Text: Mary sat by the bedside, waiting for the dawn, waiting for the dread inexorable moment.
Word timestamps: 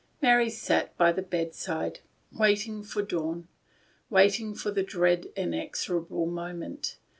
Mary 0.19 0.49
sat 0.49 0.97
by 0.97 1.11
the 1.11 1.21
bedside, 1.21 1.99
waiting 2.31 2.81
for 2.81 3.03
the 3.03 3.07
dawn, 3.09 3.47
waiting 4.09 4.55
for 4.55 4.71
the 4.71 4.81
dread 4.81 5.27
inexorable 5.35 6.25
moment. 6.25 6.97